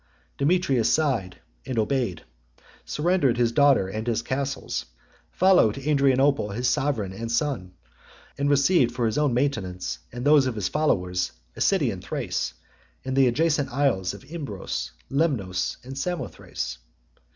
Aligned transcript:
Demetrius 0.39 0.91
sighed 0.91 1.39
and 1.63 1.77
obeyed; 1.77 2.23
surrendered 2.85 3.37
his 3.37 3.51
daughter 3.51 3.87
and 3.87 4.07
his 4.07 4.23
castles; 4.23 4.87
followed 5.29 5.75
to 5.75 5.87
Adrianople 5.87 6.49
his 6.49 6.67
sovereign 6.67 7.11
and 7.11 7.21
his 7.29 7.35
son; 7.37 7.73
and 8.35 8.49
received 8.49 8.91
for 8.95 9.05
his 9.05 9.19
own 9.19 9.31
maintenance, 9.31 9.99
and 10.11 10.25
that 10.25 10.45
of 10.47 10.55
his 10.55 10.69
followers, 10.69 11.33
a 11.55 11.61
city 11.61 11.91
in 11.91 12.01
Thrace 12.01 12.55
and 13.05 13.15
the 13.15 13.27
adjacent 13.27 13.71
isles 13.71 14.15
of 14.15 14.25
Imbros, 14.25 14.89
Lemnos, 15.11 15.77
and 15.83 15.95
Samothrace. 15.95 16.79